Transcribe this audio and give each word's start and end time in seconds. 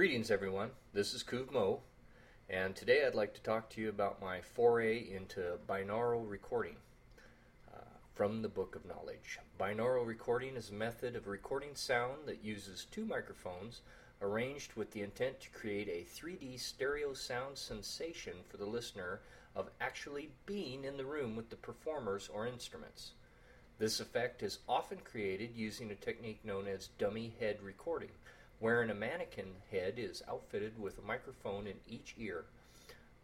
Greetings, 0.00 0.30
everyone. 0.30 0.70
This 0.94 1.12
is 1.12 1.22
quvmoh, 1.22 1.80
and 2.48 2.74
today 2.74 3.04
I'd 3.06 3.14
like 3.14 3.34
to 3.34 3.42
talk 3.42 3.68
to 3.68 3.82
you 3.82 3.90
about 3.90 4.18
my 4.18 4.40
foray 4.40 4.96
into 4.96 5.58
binaural 5.68 6.24
recording 6.26 6.76
uh, 7.70 7.82
from 8.14 8.40
the 8.40 8.48
Book 8.48 8.74
of 8.74 8.86
Knowledge. 8.86 9.40
Binaural 9.60 10.06
recording 10.06 10.56
is 10.56 10.70
a 10.70 10.72
method 10.72 11.16
of 11.16 11.26
recording 11.26 11.74
sound 11.74 12.20
that 12.24 12.42
uses 12.42 12.86
two 12.90 13.04
microphones 13.04 13.82
arranged 14.22 14.72
with 14.72 14.90
the 14.92 15.02
intent 15.02 15.38
to 15.40 15.50
create 15.50 15.88
a 15.88 16.18
3D 16.18 16.58
stereo 16.58 17.12
sound 17.12 17.58
sensation 17.58 18.36
for 18.48 18.56
the 18.56 18.64
listener 18.64 19.20
of 19.54 19.68
actually 19.82 20.30
being 20.46 20.84
in 20.86 20.96
the 20.96 21.04
room 21.04 21.36
with 21.36 21.50
the 21.50 21.56
performers 21.56 22.30
or 22.32 22.46
instruments. 22.46 23.12
This 23.78 24.00
effect 24.00 24.42
is 24.42 24.60
often 24.66 25.00
created 25.04 25.50
using 25.54 25.90
a 25.90 25.94
technique 25.94 26.42
known 26.42 26.68
as 26.68 26.88
dummy 26.96 27.34
head 27.38 27.58
recording, 27.62 28.12
wherein 28.60 28.90
a 28.90 28.94
mannequin 28.94 29.48
head 29.72 29.94
is 29.96 30.22
outfitted 30.28 30.78
with 30.78 30.98
a 30.98 31.06
microphone 31.06 31.66
in 31.66 31.76
each 31.88 32.14
ear. 32.18 32.44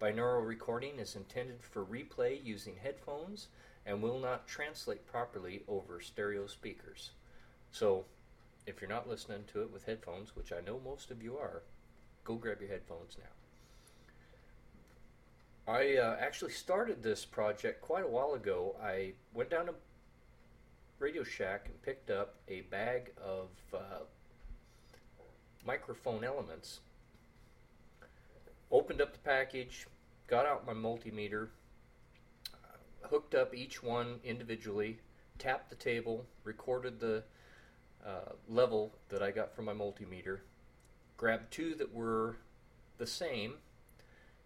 Binaural 0.00 0.46
recording 0.46 0.98
is 0.98 1.14
intended 1.14 1.62
for 1.62 1.84
replay 1.84 2.44
using 2.44 2.76
headphones 2.82 3.48
and 3.86 4.02
will 4.02 4.18
not 4.18 4.48
translate 4.48 5.06
properly 5.06 5.62
over 5.68 6.00
stereo 6.00 6.46
speakers. 6.46 7.10
So, 7.70 8.04
if 8.66 8.80
you're 8.80 8.90
not 8.90 9.08
listening 9.08 9.44
to 9.52 9.62
it 9.62 9.72
with 9.72 9.84
headphones, 9.84 10.34
which 10.34 10.52
I 10.52 10.60
know 10.60 10.80
most 10.84 11.10
of 11.10 11.22
you 11.22 11.36
are, 11.36 11.62
go 12.24 12.34
grab 12.34 12.60
your 12.60 12.70
headphones 12.70 13.16
now. 13.18 13.26
I 15.72 15.96
uh, 15.96 16.16
actually 16.20 16.52
started 16.52 17.02
this 17.02 17.24
project 17.24 17.80
quite 17.82 18.04
a 18.04 18.08
while 18.08 18.34
ago. 18.34 18.76
I 18.82 19.12
went 19.34 19.50
down 19.50 19.66
to 19.66 19.74
Radio 20.98 21.24
Shack 21.24 21.66
and 21.66 21.82
picked 21.82 22.10
up 22.10 22.34
a 22.48 22.62
bag 22.62 23.12
of 23.22 23.48
uh, 23.74 24.04
microphone 25.66 26.24
elements. 26.24 26.80
Opened 28.70 29.00
up 29.00 29.12
the 29.12 29.18
package, 29.18 29.86
got 30.26 30.46
out 30.46 30.66
my 30.66 30.72
multimeter, 30.72 31.48
uh, 32.52 33.08
hooked 33.08 33.34
up 33.34 33.54
each 33.54 33.82
one 33.82 34.20
individually, 34.24 34.98
tapped 35.38 35.70
the 35.70 35.76
table, 35.76 36.24
recorded 36.44 37.00
the 37.00 37.22
uh, 38.04 38.32
level 38.48 38.92
that 39.08 39.22
I 39.22 39.30
got 39.30 39.54
from 39.54 39.64
my 39.64 39.72
multimeter, 39.72 40.38
grabbed 41.16 41.52
two 41.52 41.74
that 41.74 41.92
were 41.92 42.36
the 42.98 43.06
same, 43.06 43.54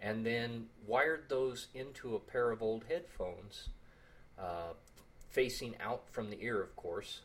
and 0.00 0.24
then 0.24 0.66
wired 0.86 1.28
those 1.28 1.68
into 1.74 2.14
a 2.14 2.20
pair 2.20 2.50
of 2.50 2.62
old 2.62 2.84
headphones, 2.88 3.68
uh, 4.38 4.74
facing 5.30 5.74
out 5.80 6.02
from 6.10 6.30
the 6.30 6.42
ear, 6.42 6.60
of 6.60 6.74
course, 6.76 7.20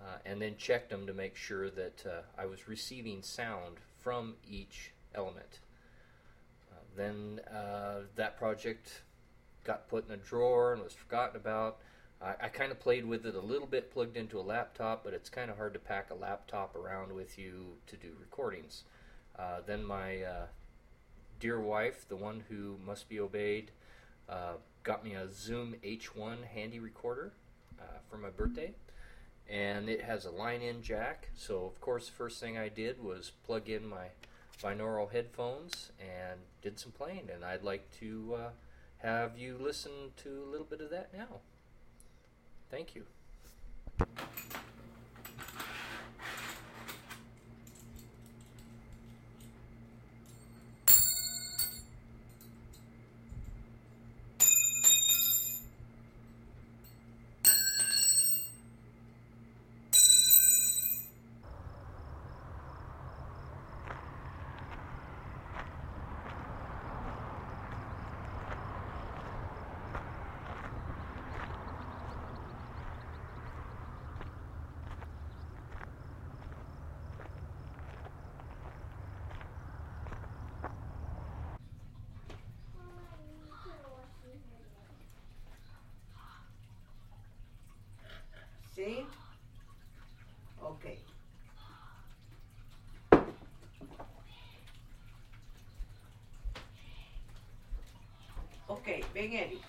uh, 0.00 0.18
and 0.24 0.40
then 0.40 0.56
checked 0.56 0.90
them 0.90 1.06
to 1.06 1.12
make 1.12 1.36
sure 1.36 1.70
that 1.70 2.04
uh, 2.06 2.40
I 2.40 2.46
was 2.46 2.68
receiving 2.68 3.22
sound 3.22 3.76
from 3.98 4.34
each 4.48 4.92
element. 5.14 5.58
Uh, 6.70 6.76
then 6.96 7.40
uh, 7.52 8.00
that 8.16 8.38
project 8.38 9.02
got 9.64 9.88
put 9.88 10.06
in 10.06 10.14
a 10.14 10.16
drawer 10.16 10.72
and 10.72 10.82
was 10.82 10.92
forgotten 10.92 11.36
about. 11.36 11.78
I, 12.22 12.34
I 12.42 12.48
kind 12.48 12.70
of 12.70 12.78
played 12.78 13.04
with 13.04 13.26
it 13.26 13.34
a 13.34 13.40
little 13.40 13.66
bit, 13.66 13.92
plugged 13.92 14.16
into 14.16 14.38
a 14.38 14.42
laptop, 14.42 15.02
but 15.02 15.14
it's 15.14 15.28
kind 15.28 15.50
of 15.50 15.56
hard 15.56 15.72
to 15.74 15.80
pack 15.80 16.10
a 16.10 16.14
laptop 16.14 16.76
around 16.76 17.12
with 17.12 17.38
you 17.38 17.76
to 17.88 17.96
do 17.96 18.12
recordings. 18.20 18.84
Uh, 19.36 19.58
then 19.66 19.84
my 19.84 20.22
uh, 20.22 20.46
dear 21.40 21.60
wife, 21.60 22.06
the 22.08 22.16
one 22.16 22.44
who 22.48 22.76
must 22.84 23.08
be 23.08 23.18
obeyed, 23.20 23.70
got 24.84 25.04
me 25.04 25.14
a 25.14 25.28
Zoom 25.30 25.74
H1 25.84 26.44
handy 26.44 26.78
recorder 26.78 27.32
for 28.08 28.16
my 28.16 28.30
birthday. 28.30 28.72
And 29.48 29.88
it 29.88 30.02
has 30.02 30.24
a 30.24 30.30
line 30.30 30.60
in 30.60 30.82
jack. 30.82 31.28
So, 31.34 31.64
of 31.64 31.80
course, 31.80 32.06
the 32.06 32.12
first 32.12 32.40
thing 32.40 32.58
I 32.58 32.68
did 32.68 33.02
was 33.02 33.32
plug 33.46 33.68
in 33.68 33.86
my 33.86 34.08
binaural 34.62 35.10
headphones 35.10 35.90
and 35.98 36.40
did 36.62 36.78
some 36.78 36.92
playing. 36.92 37.30
And 37.32 37.44
I'd 37.44 37.62
like 37.62 37.90
to 38.00 38.36
uh, 38.38 38.50
have 38.98 39.38
you 39.38 39.56
listen 39.58 40.12
to 40.18 40.44
a 40.46 40.50
little 40.50 40.66
bit 40.66 40.80
of 40.80 40.90
that 40.90 41.14
now. 41.16 41.40
Thank 42.70 42.94
you. 42.94 43.04
¿Sí? 88.78 89.04
Ok. 90.62 90.84
Ok, 98.68 98.86
ven 99.12 99.32
Eric. 99.32 99.60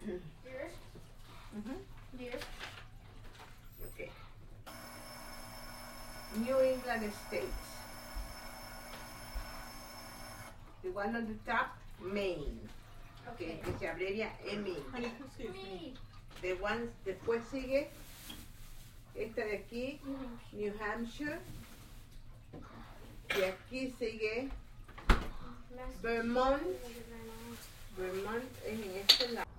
Dear, 0.00 0.70
Ujú, 1.52 1.82
dear, 2.12 2.38
Ok. 3.84 4.00
New 6.38 6.60
England 6.62 7.12
States. 7.12 7.52
The 10.82 10.88
one 10.88 11.14
on 11.14 11.26
the 11.26 11.34
top, 11.44 11.76
Maine. 12.00 12.58
okay. 13.34 13.60
Que, 13.60 13.70
que 13.70 13.78
se 13.78 13.86
abrevia 13.86 14.32
ME. 14.46 14.82
Me. 15.38 15.94
The 16.42 16.54
one, 16.54 16.90
después 17.04 17.40
sigue 17.52 17.88
esta 19.14 19.44
de 19.44 19.58
aquí, 19.58 20.00
New 20.52 20.74
Hampshire. 20.80 21.38
Y 23.38 23.42
aquí 23.42 23.94
sigue 23.96 24.48
Vermont. 26.02 26.62
Vermont 27.96 28.44
es 28.66 28.80
en 28.80 28.96
este 28.96 29.28
lado. 29.28 29.51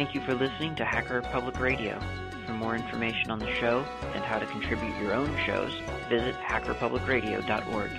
Thank 0.00 0.14
you 0.14 0.22
for 0.22 0.34
listening 0.34 0.74
to 0.76 0.84
Hacker 0.86 1.20
Public 1.20 1.60
Radio. 1.60 2.00
For 2.46 2.54
more 2.54 2.74
information 2.74 3.30
on 3.30 3.38
the 3.38 3.54
show 3.56 3.84
and 4.14 4.24
how 4.24 4.38
to 4.38 4.46
contribute 4.46 4.96
your 4.98 5.12
own 5.12 5.30
shows, 5.44 5.74
visit 6.08 6.34
hackerpublicradio.org. 6.36 7.90